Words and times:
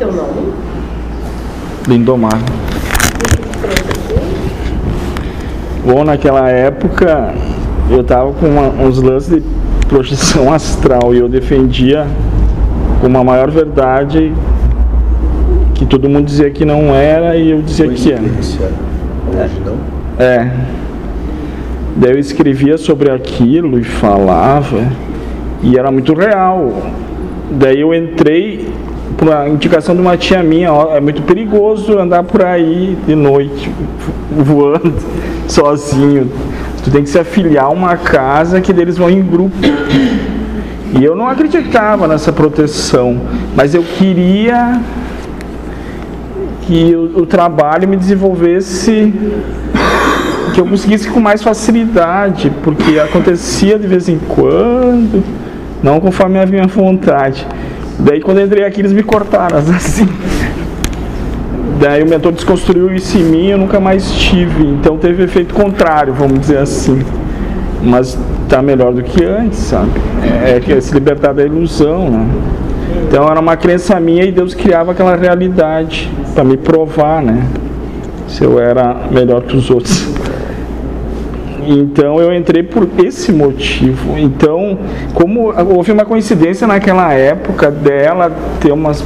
teu 0.00 0.10
nome? 0.10 0.52
Lindomar. 1.86 2.38
Bom, 5.84 6.04
naquela 6.04 6.48
época 6.48 7.34
eu 7.90 8.02
tava 8.02 8.32
com 8.32 8.46
uma, 8.46 8.68
uns 8.82 9.00
lances 9.02 9.42
de 9.42 9.42
projeção 9.88 10.52
astral 10.54 11.14
e 11.14 11.18
eu 11.18 11.28
defendia 11.28 12.06
com 13.00 13.08
uma 13.08 13.22
maior 13.22 13.50
verdade 13.50 14.32
que 15.74 15.84
todo 15.84 16.08
mundo 16.08 16.24
dizia 16.24 16.50
que 16.50 16.64
não 16.64 16.94
era 16.94 17.36
e 17.36 17.50
eu 17.50 17.60
dizia 17.60 17.88
que 17.88 18.10
era. 18.10 18.22
Hoje 18.22 19.60
não? 19.64 19.76
É. 20.18 20.50
Daí 21.96 22.12
eu 22.12 22.18
escrevia 22.18 22.78
sobre 22.78 23.10
aquilo 23.10 23.78
e 23.78 23.84
falava 23.84 24.78
e 25.62 25.78
era 25.78 25.90
muito 25.90 26.14
real. 26.14 26.72
Daí 27.50 27.80
eu 27.80 27.92
entrei 27.92 28.66
por 29.20 29.28
uma 29.28 29.46
indicação 29.46 29.94
de 29.94 30.00
uma 30.00 30.16
tia 30.16 30.42
minha, 30.42 30.72
ó, 30.72 30.96
é 30.96 31.00
muito 31.00 31.20
perigoso 31.20 31.98
andar 31.98 32.22
por 32.22 32.42
aí 32.42 32.96
de 33.06 33.14
noite 33.14 33.70
voando 34.32 34.94
sozinho. 35.46 36.32
Tu 36.82 36.90
tem 36.90 37.02
que 37.02 37.10
se 37.10 37.18
afiliar 37.18 37.66
a 37.66 37.68
uma 37.68 37.98
casa 37.98 38.62
que 38.62 38.72
eles 38.72 38.96
vão 38.96 39.10
em 39.10 39.20
grupo. 39.22 39.54
E 40.98 41.04
eu 41.04 41.14
não 41.14 41.28
acreditava 41.28 42.08
nessa 42.08 42.32
proteção, 42.32 43.20
mas 43.54 43.74
eu 43.74 43.82
queria 43.82 44.80
que 46.62 46.96
o, 46.96 47.20
o 47.20 47.26
trabalho 47.26 47.86
me 47.86 47.98
desenvolvesse 47.98 49.12
que 50.54 50.60
eu 50.62 50.64
conseguisse 50.64 51.10
com 51.10 51.20
mais 51.20 51.42
facilidade, 51.42 52.50
porque 52.64 52.98
acontecia 52.98 53.78
de 53.78 53.86
vez 53.86 54.08
em 54.08 54.18
quando, 54.18 55.22
não 55.82 56.00
conforme 56.00 56.38
a 56.38 56.46
minha 56.46 56.66
vontade. 56.66 57.46
Daí 58.04 58.20
quando 58.20 58.38
eu 58.38 58.46
entrei 58.46 58.64
aqui 58.64 58.80
eles 58.80 58.92
me 58.92 59.02
cortaram, 59.02 59.58
assim. 59.74 60.08
Daí 61.80 62.02
o 62.02 62.08
mentor 62.08 62.32
desconstruiu 62.32 62.94
isso 62.94 63.16
em 63.16 63.22
mim, 63.22 63.46
eu 63.48 63.58
nunca 63.58 63.80
mais 63.80 64.10
tive. 64.12 64.66
Então 64.66 64.98
teve 64.98 65.22
efeito 65.22 65.54
contrário, 65.54 66.12
vamos 66.12 66.40
dizer 66.40 66.58
assim. 66.58 67.02
Mas 67.82 68.18
tá 68.48 68.60
melhor 68.60 68.92
do 68.92 69.02
que 69.02 69.24
antes, 69.24 69.58
sabe? 69.58 69.90
É 70.22 70.60
é 70.72 70.80
se 70.80 70.92
libertar 70.92 71.32
da 71.32 71.42
ilusão, 71.42 72.10
né? 72.10 72.26
Então 73.08 73.26
era 73.26 73.40
uma 73.40 73.56
crença 73.56 73.98
minha 73.98 74.24
e 74.24 74.32
Deus 74.32 74.54
criava 74.54 74.92
aquela 74.92 75.16
realidade 75.16 76.10
para 76.34 76.44
me 76.44 76.56
provar, 76.56 77.22
né? 77.22 77.46
Se 78.28 78.44
eu 78.44 78.60
era 78.60 78.94
melhor 79.10 79.42
que 79.42 79.56
os 79.56 79.70
outros. 79.70 80.08
Então 81.66 82.20
eu 82.20 82.34
entrei 82.34 82.62
por 82.62 82.88
esse 82.98 83.32
motivo. 83.32 84.18
Então, 84.18 84.78
como 85.14 85.52
houve 85.74 85.92
uma 85.92 86.04
coincidência 86.04 86.66
naquela 86.66 87.12
época 87.12 87.70
dela 87.70 88.30
ter 88.60 88.72
umas 88.72 89.04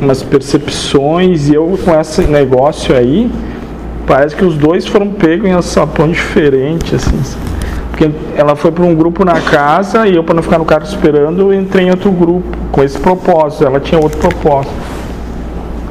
umas 0.00 0.22
percepções 0.22 1.48
e 1.48 1.54
eu 1.54 1.78
com 1.84 1.98
esse 1.98 2.22
negócio 2.22 2.94
aí, 2.94 3.30
parece 4.04 4.34
que 4.34 4.44
os 4.44 4.56
dois 4.56 4.84
foram 4.84 5.08
pegos 5.10 5.48
em 5.48 5.62
sapão 5.62 6.10
diferente, 6.10 6.96
assim. 6.96 7.20
Porque 7.90 8.10
ela 8.36 8.56
foi 8.56 8.72
para 8.72 8.84
um 8.84 8.94
grupo 8.94 9.24
na 9.24 9.40
casa 9.40 10.08
e 10.08 10.16
eu, 10.16 10.24
para 10.24 10.34
não 10.34 10.42
ficar 10.42 10.58
no 10.58 10.64
carro 10.64 10.82
esperando, 10.82 11.54
entrei 11.54 11.86
em 11.86 11.90
outro 11.90 12.10
grupo 12.10 12.48
com 12.72 12.82
esse 12.82 12.98
propósito. 12.98 13.64
Ela 13.64 13.78
tinha 13.78 14.00
outro 14.00 14.18
propósito. 14.18 14.74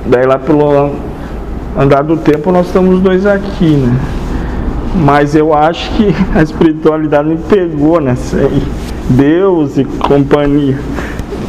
Daí 0.05 0.25
lá 0.25 0.37
pelo 0.37 0.91
andar 1.77 2.03
do 2.03 2.17
tempo 2.17 2.51
nós 2.51 2.67
estamos 2.67 2.95
os 2.95 3.01
dois 3.01 3.25
aqui, 3.25 3.77
né? 3.77 3.95
Mas 4.95 5.35
eu 5.35 5.53
acho 5.53 5.91
que 5.91 6.13
a 6.35 6.41
espiritualidade 6.41 7.27
me 7.27 7.37
pegou 7.37 7.99
nessa 7.99 8.37
aí. 8.37 8.63
Deus 9.09 9.77
e 9.77 9.85
companhia. 9.85 10.77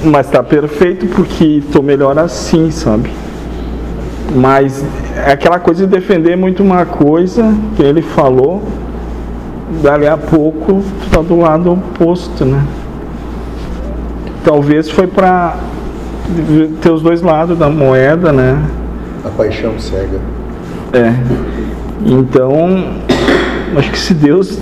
Mas 0.04 0.28
tá 0.28 0.42
perfeito 0.42 1.06
porque 1.06 1.62
tô 1.72 1.82
melhor 1.82 2.18
assim, 2.18 2.70
sabe? 2.70 3.10
Mas 4.34 4.84
é 5.16 5.32
aquela 5.32 5.58
coisa 5.58 5.86
de 5.86 5.92
defender 5.92 6.36
muito 6.36 6.62
uma 6.62 6.84
coisa 6.84 7.54
que 7.76 7.82
ele 7.82 8.02
falou, 8.02 8.62
dali 9.82 10.06
a 10.06 10.16
pouco 10.16 10.82
tu 10.82 11.10
tá 11.10 11.20
do 11.20 11.38
lado 11.38 11.72
oposto, 11.72 12.44
né? 12.44 12.64
Talvez 14.44 14.90
foi 14.90 15.06
para 15.06 15.56
ter 16.80 16.90
os 16.90 17.02
dois 17.02 17.22
lados 17.22 17.58
da 17.58 17.68
moeda, 17.68 18.32
né? 18.32 18.60
A 19.24 19.28
paixão 19.28 19.78
cega. 19.78 20.18
É. 20.92 21.14
Então, 22.04 22.86
acho 23.76 23.90
que 23.90 23.98
se 23.98 24.14
Deus 24.14 24.58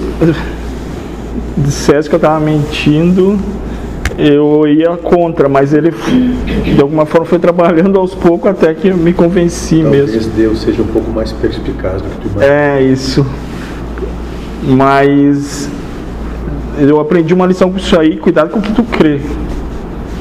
dissesse 1.56 2.08
que 2.08 2.14
eu 2.14 2.18
estava 2.18 2.40
mentindo, 2.40 3.38
eu 4.18 4.66
ia 4.66 4.96
contra, 4.96 5.48
mas 5.48 5.72
ele 5.72 5.92
de 6.64 6.80
alguma 6.80 7.06
forma 7.06 7.26
foi 7.26 7.38
trabalhando 7.38 7.98
aos 7.98 8.14
poucos 8.14 8.50
até 8.50 8.74
que 8.74 8.88
eu 8.88 8.96
me 8.96 9.12
convenci 9.12 9.80
Talvez 9.82 10.12
mesmo. 10.12 10.32
Deus 10.32 10.62
seja 10.62 10.82
um 10.82 10.86
pouco 10.86 11.10
mais 11.10 11.32
perspicaz 11.32 12.02
do 12.02 12.08
que 12.08 12.16
tu 12.20 12.28
imagina. 12.28 12.52
É 12.52 12.82
isso. 12.82 13.26
Mas 14.62 15.68
eu 16.78 17.00
aprendi 17.00 17.32
uma 17.32 17.46
lição 17.46 17.70
com 17.70 17.78
isso 17.78 17.98
aí, 17.98 18.16
cuidado 18.16 18.50
com 18.50 18.58
o 18.58 18.62
que 18.62 18.72
tu 18.72 18.82
crê. 18.82 19.20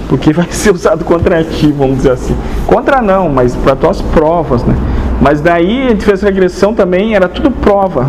Porque 0.08 0.34
vai 0.34 0.48
ser 0.50 0.72
usado 0.74 1.04
contra 1.06 1.44
ti, 1.44 1.72
vamos 1.72 1.98
dizer 1.98 2.12
assim. 2.12 2.36
Contra 2.66 3.02
não, 3.02 3.30
mas 3.30 3.56
para 3.56 3.76
tuas 3.76 4.02
provas, 4.02 4.64
né? 4.64 4.76
Mas 5.22 5.42
daí 5.42 5.88
a 5.88 5.90
gente 5.90 6.06
fez 6.06 6.22
regressão 6.22 6.74
também, 6.74 7.16
era 7.16 7.28
tudo 7.28 7.52
prova. 7.52 8.08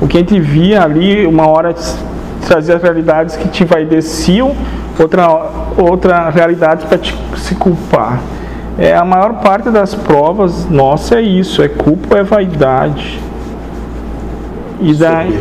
O 0.00 0.06
que 0.06 0.18
a 0.18 0.20
gente 0.20 0.38
via 0.38 0.82
ali, 0.82 1.26
uma 1.26 1.48
hora 1.48 1.74
trazia 2.46 2.78
realidades 2.78 3.36
que 3.36 3.48
te 3.48 3.64
envaideciam, 3.64 4.54
outra, 4.98 5.26
outra 5.76 6.30
realidade 6.30 6.86
para 6.86 6.98
te 6.98 7.14
se 7.36 7.54
culpar. 7.54 8.20
É, 8.78 8.94
a 8.94 9.04
maior 9.04 9.40
parte 9.40 9.70
das 9.70 9.94
provas 9.94 10.68
nossa 10.68 11.16
é 11.16 11.22
isso, 11.22 11.62
é 11.62 11.68
culpa, 11.68 12.18
é 12.18 12.22
vaidade. 12.22 13.20
E 14.80 14.92
daí, 14.92 15.38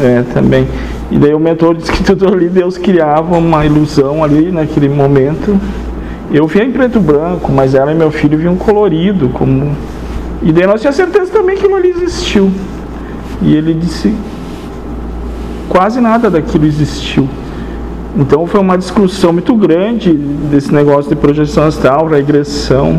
é, 0.00 0.24
também. 0.32 0.66
E 1.10 1.18
daí 1.18 1.34
o 1.34 1.38
mentor 1.38 1.76
disse 1.76 1.92
que 1.92 2.02
tudo 2.04 2.28
ali 2.28 2.48
Deus 2.48 2.78
criava 2.78 3.36
uma 3.36 3.64
ilusão 3.66 4.24
ali 4.24 4.50
naquele 4.50 4.88
momento. 4.88 5.60
Eu 6.32 6.46
via 6.46 6.64
em 6.64 6.72
preto 6.72 6.98
e 6.98 7.00
branco, 7.00 7.52
mas 7.52 7.74
ela 7.74 7.92
e 7.92 7.94
meu 7.94 8.10
filho 8.10 8.38
viam 8.38 8.56
colorido, 8.56 9.28
como. 9.28 9.76
E 10.42 10.50
daí 10.50 10.66
nós 10.66 10.80
tínhamos 10.80 10.96
certeza 10.96 11.30
também 11.30 11.56
que 11.56 11.62
aquilo 11.62 11.76
ali 11.76 11.90
existiu. 11.90 12.50
E 13.42 13.54
ele 13.54 13.74
disse 13.74 14.14
quase 15.68 16.00
nada 16.00 16.30
daquilo 16.30 16.64
existiu. 16.66 17.28
Então 18.16 18.46
foi 18.46 18.60
uma 18.60 18.78
discussão 18.78 19.32
muito 19.32 19.54
grande 19.54 20.12
desse 20.12 20.72
negócio 20.72 21.10
de 21.10 21.16
projeção 21.16 21.64
astral, 21.64 22.06
regressão. 22.06 22.96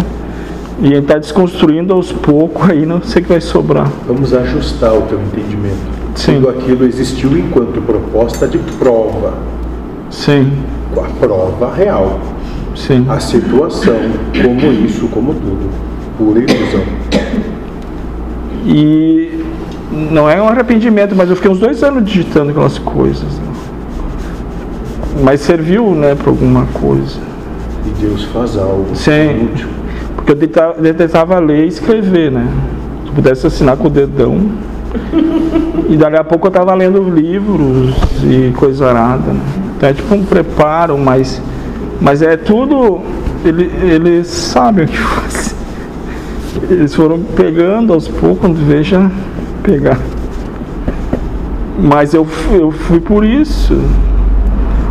E 0.80 0.90
gente 0.90 1.00
está 1.00 1.18
desconstruindo 1.18 1.92
aos 1.92 2.12
poucos 2.12 2.70
aí, 2.70 2.86
não 2.86 3.02
sei 3.02 3.22
o 3.22 3.26
que 3.26 3.32
vai 3.32 3.42
sobrar. 3.42 3.92
Vamos 4.08 4.32
ajustar 4.32 4.94
o 4.94 5.02
teu 5.04 5.20
entendimento. 5.20 5.76
Sim. 6.14 6.36
Tudo 6.36 6.50
aquilo 6.50 6.86
existiu 6.86 7.36
enquanto 7.36 7.82
proposta 7.82 8.48
de 8.48 8.60
prova. 8.78 9.34
Sim, 10.12 10.52
A 10.96 11.20
prova 11.20 11.74
real. 11.74 12.20
sim. 12.76 13.06
A 13.10 13.20
situação, 13.20 13.96
como 14.34 14.72
isso, 14.86 15.08
como 15.08 15.34
tudo. 15.34 15.68
Pura 16.18 16.40
ilusão. 16.40 16.84
E 18.66 19.37
não 19.98 20.30
é 20.30 20.42
um 20.42 20.48
arrependimento, 20.48 21.16
mas 21.16 21.30
eu 21.30 21.36
fiquei 21.36 21.50
uns 21.50 21.60
dois 21.60 21.84
anos 21.84 22.06
digitando 22.06 22.52
aquelas 22.52 22.78
coisas. 22.78 23.24
né? 23.24 23.54
Mas 25.24 25.42
serviu, 25.42 25.92
né, 25.92 26.16
para 26.16 26.30
alguma 26.30 26.66
coisa. 26.68 27.20
E 27.86 27.90
Deus 28.02 28.24
faz 28.26 28.56
algo 28.58 28.96
Sim. 28.96 29.50
útil. 29.54 29.68
Porque 30.16 30.32
eu 30.32 30.74
detestava 30.82 31.40
ler 31.40 31.66
e 31.66 31.68
escrever, 31.68 32.32
né? 32.32 32.48
Se 33.06 33.12
pudesse 33.12 33.48
assinar 33.48 33.78
com 33.78 33.88
o 33.88 33.90
dedão. 33.90 34.52
E 35.90 35.96
dali 35.96 36.18
a 36.18 36.24
pouco 36.24 36.48
eu 36.48 36.52
tava 36.52 36.74
lendo 36.74 37.02
livros 37.10 37.96
e 38.24 38.52
coisa 38.58 38.88
arada. 38.88 39.32
Né? 39.32 39.42
Então 39.76 39.90
é 39.90 39.94
tipo 39.94 40.14
um 40.14 40.24
preparo, 40.24 40.98
mas, 40.98 41.42
mas 42.02 42.22
é 42.22 42.36
tudo. 42.38 43.02
Ele, 43.46 43.72
eles 43.84 44.28
sabem 44.28 44.86
o 44.86 44.88
que 44.88 44.98
fazer. 44.98 45.56
Eles 46.70 46.94
foram 46.94 47.20
pegando 47.36 47.94
aos 47.94 48.08
poucos, 48.08 48.40
quando 48.40 48.66
veja 48.68 49.10
pegar. 49.68 50.00
Mas 51.78 52.14
eu, 52.14 52.26
eu 52.54 52.72
fui 52.72 53.02
por 53.02 53.26
isso. 53.26 53.78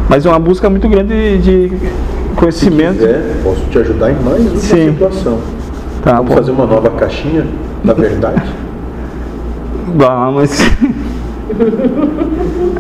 Mas 0.09 0.27
é 0.27 0.29
uma 0.29 0.39
busca 0.39 0.69
muito 0.69 0.87
grande 0.89 1.39
de 1.39 1.69
Se 1.71 1.91
conhecimento. 2.37 2.99
quiser, 2.99 3.41
posso 3.43 3.61
te 3.71 3.79
ajudar 3.79 4.13
em 4.13 4.23
mais 4.23 4.41
uma 4.43 4.57
Sim. 4.59 4.93
situação. 4.93 5.39
Tá 6.03 6.17
Vamos 6.17 6.35
fazer 6.35 6.51
uma 6.51 6.67
nova 6.67 6.91
caixinha 6.91 7.47
da 7.83 7.95
verdade? 7.95 8.43
Bah, 9.97 10.31
mas. 10.35 10.61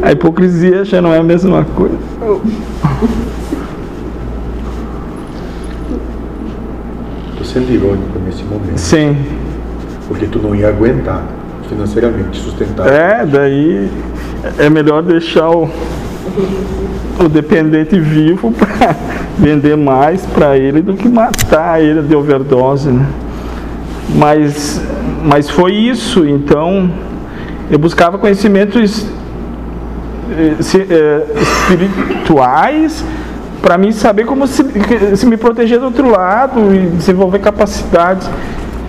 A 0.02 0.10
hipocrisia 0.12 0.84
já 0.84 1.00
não 1.00 1.14
é 1.14 1.18
a 1.18 1.22
mesma 1.22 1.64
coisa. 1.76 1.96
Tô 7.38 7.44
sendo 7.44 7.72
irônico 7.72 8.18
nesse 8.24 8.42
momento. 8.42 8.76
Sim. 8.76 9.16
Porque 10.08 10.26
tu 10.26 10.40
não 10.40 10.54
ia 10.54 10.68
aguentar 10.68 11.22
financeiramente 11.68 12.38
sustentar. 12.38 12.86
É, 12.86 13.26
daí 13.26 13.90
é 14.58 14.70
melhor 14.70 15.02
deixar 15.02 15.50
o, 15.50 15.68
o 17.18 17.28
dependente 17.28 17.98
vivo 17.98 18.52
para 18.52 18.96
vender 19.38 19.76
mais 19.76 20.24
para 20.26 20.56
ele 20.56 20.80
do 20.80 20.94
que 20.94 21.08
matar 21.08 21.82
ele 21.82 22.02
de 22.02 22.14
overdose, 22.14 22.90
né? 22.90 23.06
Mas, 24.14 24.80
mas 25.24 25.50
foi 25.50 25.72
isso, 25.72 26.26
então 26.26 26.90
eu 27.70 27.78
buscava 27.78 28.18
conhecimentos 28.18 29.06
eh, 30.30 30.54
eh, 30.90 31.26
espirituais 31.40 33.04
para 33.60 33.76
mim 33.76 33.90
saber 33.90 34.24
como 34.26 34.46
se, 34.46 34.64
se 35.16 35.26
me 35.26 35.36
proteger 35.36 35.80
do 35.80 35.86
outro 35.86 36.08
lado 36.08 36.72
e 36.72 36.86
desenvolver 36.90 37.40
capacidades. 37.40 38.30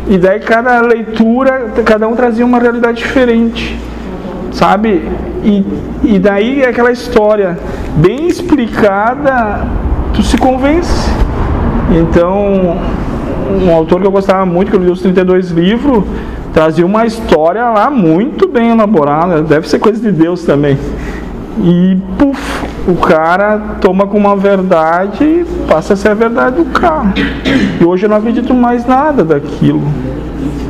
E 0.10 0.18
daí 0.18 0.40
cada 0.40 0.80
leitura, 0.82 1.72
cada 1.84 2.08
um 2.08 2.16
trazia 2.16 2.46
uma 2.46 2.60
realidade 2.60 3.00
diferente, 3.00 3.78
sabe? 4.52 5.04
E, 5.44 5.66
e 6.04 6.20
daí 6.20 6.64
aquela 6.64 6.92
história 6.92 7.58
bem 7.98 8.28
explicada, 8.28 9.68
tu 10.14 10.24
se 10.24 10.38
convence. 10.38 11.10
Então, 11.92 12.78
um 13.62 13.74
autor 13.74 14.02
que 14.02 14.08
eu 14.08 14.12
gostava 14.12 14.46
muito, 14.46 14.72
que 14.72 14.78
eu 14.78 14.82
li 14.82 14.90
os 14.90 15.02
32 15.02 15.52
livros, 15.52 16.04
trazia 16.54 16.86
uma 16.86 17.06
história 17.06 17.70
lá 17.70 17.90
muito 17.90 18.48
bem 18.48 18.72
elaborada, 18.72 19.42
deve 19.42 19.68
ser 19.68 19.80
coisa 19.80 20.02
de 20.02 20.12
Deus 20.12 20.44
também. 20.44 20.78
E 21.60 21.98
puf, 22.18 22.57
o 22.88 22.96
cara 22.96 23.60
toma 23.82 24.08
como 24.08 24.28
uma 24.28 24.36
verdade 24.36 25.24
e 25.24 25.46
passa 25.68 25.94
a 25.94 25.96
ser 25.98 26.10
a 26.10 26.14
verdade 26.14 26.56
do 26.56 26.66
cara. 26.66 27.14
E 27.80 27.84
hoje 27.84 28.06
eu 28.06 28.10
não 28.10 28.18
acredito 28.18 28.54
mais 28.54 28.86
nada 28.86 29.26
daquilo. 29.26 29.84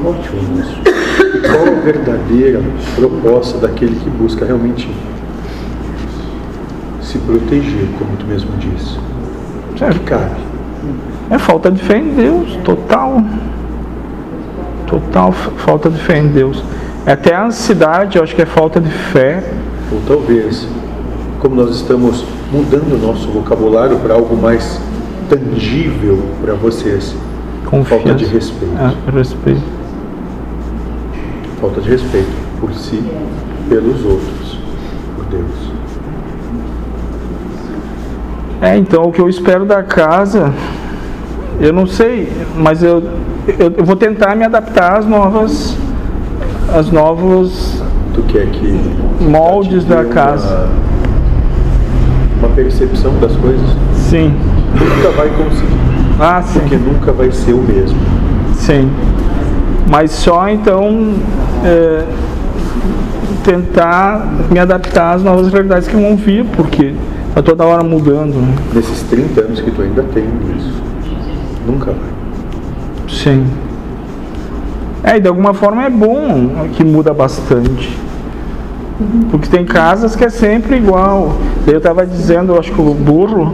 Ótimo 0.03 0.59
isso. 0.59 0.81
Qual 1.41 1.77
a 1.77 1.79
verdadeira 1.79 2.61
proposta 2.95 3.59
daquele 3.59 3.95
que 3.95 4.09
busca 4.09 4.45
realmente 4.45 4.89
se 7.01 7.19
proteger, 7.19 7.87
como 7.99 8.17
tu 8.17 8.25
mesmo 8.25 8.51
disse? 8.57 8.97
Certo. 9.77 9.99
Que 9.99 10.05
cabe? 10.05 10.35
É 11.29 11.37
falta 11.37 11.69
de 11.69 11.81
fé 11.81 11.97
em 11.97 12.15
Deus, 12.15 12.57
total. 12.63 13.21
Total 14.87 15.31
falta 15.31 15.89
de 15.89 15.99
fé 15.99 16.17
em 16.17 16.27
Deus. 16.29 16.63
Até 17.05 17.35
a 17.35 17.45
ansiedade, 17.45 18.17
eu 18.17 18.23
acho 18.23 18.35
que 18.35 18.41
é 18.41 18.45
falta 18.45 18.79
de 18.81 18.89
fé. 18.89 19.43
Ou 19.91 20.01
talvez, 20.07 20.67
como 21.39 21.55
nós 21.55 21.75
estamos 21.75 22.23
mudando 22.51 22.93
o 22.93 22.97
nosso 22.97 23.27
vocabulário 23.29 23.97
para 23.99 24.13
algo 24.13 24.35
mais 24.35 24.79
tangível 25.29 26.23
para 26.41 26.53
vocês, 26.53 27.15
Confiança. 27.65 28.03
falta 28.03 28.13
de 28.15 28.25
respeito. 28.25 28.73
É, 28.77 29.11
respeito. 29.11 29.61
Falta 31.59 31.81
de 31.81 31.89
respeito 31.89 32.31
por 32.59 32.73
si, 32.73 33.03
pelos 33.69 34.05
outros, 34.05 34.59
por 35.15 35.25
Deus. 35.25 35.67
É, 38.61 38.77
então 38.77 39.03
o 39.03 39.11
que 39.11 39.21
eu 39.21 39.29
espero 39.29 39.65
da 39.65 39.83
casa, 39.83 40.53
eu 41.59 41.71
não 41.71 41.85
sei, 41.85 42.31
mas 42.55 42.81
eu, 42.81 43.03
eu, 43.47 43.73
eu 43.77 43.85
vou 43.85 43.95
tentar 43.95 44.35
me 44.35 44.43
adaptar 44.43 44.97
às 44.97 45.05
novas, 45.05 45.75
às 46.73 46.89
novos 46.89 47.81
Tu 48.17 48.23
quer 48.23 48.47
que 48.47 48.79
moldes 49.23 49.85
da 49.85 50.03
casa. 50.05 50.47
Uma 50.55 50.86
percepção 52.57 53.13
das 53.19 53.35
coisas. 53.35 53.69
Sim. 53.93 54.33
Nunca 54.73 55.11
vai 55.11 55.29
conseguir, 55.29 55.77
Ah, 56.19 56.43
porque 56.51 56.75
sim. 56.75 56.83
nunca 56.83 57.11
vai 57.11 57.31
ser 57.31 57.53
o 57.53 57.61
mesmo. 57.61 57.99
Sim. 58.55 58.89
Mas 59.87 60.11
só 60.11 60.49
então 60.49 61.13
é, 61.63 62.03
tentar 63.43 64.27
me 64.49 64.57
adaptar 64.57 65.13
às 65.13 65.23
novas 65.23 65.53
realidades 65.53 65.87
que 65.87 65.95
vão 65.95 66.17
vir, 66.17 66.45
porque 66.55 66.93
tá 67.35 67.43
toda 67.43 67.63
hora 67.63 67.83
mudando. 67.83 68.33
Né? 68.33 68.55
Nesses 68.73 69.03
30 69.03 69.41
anos 69.41 69.61
que 69.61 69.69
tu 69.69 69.81
ainda 69.83 70.01
tem 70.03 70.25
isso, 70.57 70.81
nunca 71.67 71.91
vai. 71.91 72.09
Sim. 73.07 73.45
É, 75.03 75.17
e 75.17 75.19
de 75.19 75.27
alguma 75.27 75.53
forma 75.53 75.85
é 75.85 75.89
bom 75.91 76.67
que 76.73 76.83
muda 76.83 77.13
bastante. 77.13 77.95
Porque 79.29 79.47
tem 79.47 79.63
casas 79.63 80.15
que 80.15 80.25
é 80.25 80.29
sempre 80.29 80.75
igual. 80.77 81.37
Eu 81.67 81.79
estava 81.79 82.05
dizendo, 82.05 82.53
eu 82.53 82.59
acho 82.59 82.71
que 82.71 82.79
o 82.79 82.93
burro, 82.93 83.53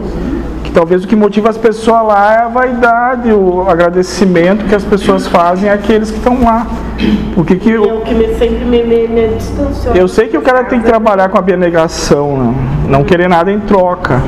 que 0.62 0.70
talvez 0.70 1.02
o 1.04 1.08
que 1.08 1.16
motiva 1.16 1.50
as 1.50 1.58
pessoas 1.58 2.06
lá 2.06 2.32
é 2.32 2.38
a 2.42 2.48
vaidade, 2.48 3.32
o 3.32 3.66
agradecimento 3.68 4.64
que 4.66 4.74
as 4.74 4.84
pessoas 4.84 5.26
fazem 5.26 5.68
àqueles 5.68 6.12
que 6.12 6.18
estão 6.18 6.42
lá. 6.44 6.64
Porque 7.34 7.56
que 7.56 7.70
E 7.70 7.72
é 7.72 7.76
eu, 7.76 7.98
o 7.98 8.00
que 8.02 8.14
me, 8.14 8.28
sempre 8.36 8.64
me, 8.64 8.84
me, 8.84 9.08
me 9.08 9.28
distanciou. 9.36 9.96
eu 9.96 10.06
sei 10.06 10.28
que 10.28 10.38
o 10.38 10.42
cara 10.42 10.62
tem 10.62 10.78
que 10.80 10.86
trabalhar 10.86 11.28
com 11.28 11.36
a 11.36 11.40
abnegação, 11.40 12.36
né? 12.36 12.54
não 12.88 13.02
querer 13.02 13.28
nada 13.28 13.50
em 13.50 13.58
troca. 13.58 14.22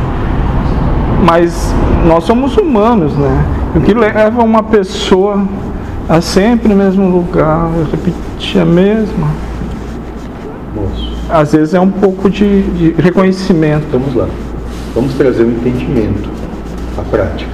Mas 1.24 1.72
nós 2.04 2.24
somos 2.24 2.56
humanos, 2.56 3.16
né? 3.16 3.44
O 3.76 3.80
que 3.80 3.94
leva 3.94 4.42
uma 4.42 4.64
pessoa 4.64 5.44
a 6.08 6.20
sempre 6.20 6.68
no 6.68 6.76
mesmo 6.76 7.08
lugar, 7.08 7.70
repetir 7.90 8.60
a 8.60 8.64
mesma, 8.64 9.28
Moço, 10.76 11.12
às 11.30 11.52
vezes 11.52 11.72
é 11.72 11.80
um 11.80 11.90
pouco 11.90 12.28
de, 12.28 12.62
de 12.62 12.90
reconhecimento. 13.00 13.86
vamos 13.90 14.14
lá. 14.14 14.28
Vamos 14.94 15.14
trazer 15.14 15.42
o 15.44 15.50
entendimento 15.50 16.28
à 16.98 17.02
prática. 17.02 17.50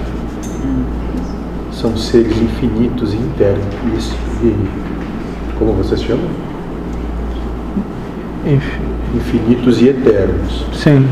São 1.72 1.96
seres 1.96 2.36
infinitos 2.40 3.14
e 3.14 3.16
internos. 3.16 3.64
Isso. 3.96 4.16
E 4.42 4.54
como 5.58 5.72
vocês 5.74 6.02
chamam? 6.02 6.26
Enfim, 8.44 8.82
Infinitos 9.14 9.80
e 9.82 9.88
eternos, 9.88 10.64
sim, 10.72 11.06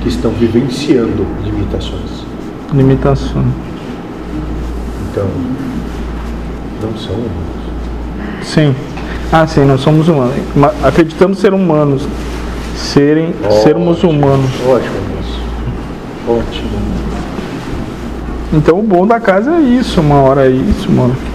que 0.00 0.08
estão 0.08 0.30
vivenciando 0.32 1.26
limitações. 1.44 2.24
limitação. 2.72 3.44
Então, 5.10 5.28
não 6.82 6.96
são 6.96 7.14
humanos. 7.14 8.42
Sim. 8.42 8.74
Ah, 9.32 9.46
sim, 9.46 9.64
nós 9.64 9.80
somos 9.80 10.08
humanos. 10.08 10.34
Ma- 10.54 10.72
Acreditamos 10.84 11.38
ser 11.38 11.54
humanos. 11.54 12.06
Serem, 12.76 13.34
sermos 13.62 13.98
Ótimo, 14.04 14.12
humanos. 14.12 14.50
Ótimo, 14.66 14.94
moço. 15.16 15.40
Ótimo. 16.28 16.70
Então 18.52 18.78
o 18.78 18.82
bom 18.82 19.06
da 19.06 19.18
casa 19.18 19.56
é 19.56 19.60
isso, 19.60 20.00
uma 20.00 20.16
hora 20.16 20.46
é 20.46 20.50
isso, 20.50 20.88
hora 20.90 21.31